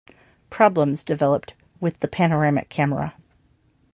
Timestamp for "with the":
1.79-2.07